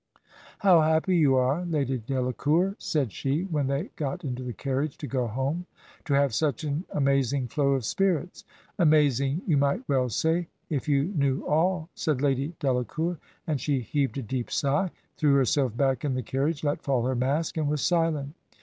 'How 0.63 0.81
happy 0.81 1.15
yoti 1.21 1.37
are. 1.37 1.63
Lady 1.63 1.99
Delacour,' 2.03 2.75
said 2.79 3.11
she, 3.11 3.43
when 3.43 3.67
th€fy 3.67 3.91
got 3.95 4.23
into 4.23 4.41
the 4.41 4.51
carriage 4.51 4.97
to 4.97 5.05
go 5.05 5.27
home,... 5.27 5.67
'to 6.05 6.15
have 6.15 6.33
such 6.33 6.63
an 6.63 6.85
amazing 6.89 7.47
flow 7.47 7.73
of 7.73 7.85
spirits!' 7.85 8.43
'Amazing 8.79 9.43
ycrti 9.47 9.57
might 9.59 9.87
Well 9.87 10.09
say, 10.09 10.47
if 10.71 10.89
you 10.89 11.03
knew 11.05 11.45
all/ 11.45 11.87
said 11.93 12.19
Lady 12.19 12.55
Dela 12.59 12.83
3t 12.83 12.83
Digitized 12.83 12.83
by 12.83 12.83
VjOOQIC 12.83 12.85
HEROINES 12.85 12.85
OF 12.85 12.85
FICTION 12.85 13.05
cour, 13.13 13.53
and 13.53 13.61
she 13.61 13.79
heaved 13.81 14.17
a 14.17 14.21
deep 14.23 14.51
sigh, 14.51 14.91
threw 15.17 15.35
herself 15.35 15.77
back 15.77 16.03
in 16.03 16.15
the 16.15 16.23
carriage, 16.23 16.63
let 16.63 16.81
fall 16.81 17.05
her 17.05 17.13
mask, 17.15 17.57
and 17.57 17.69
was 17.69 17.81
silent. 17.81 18.33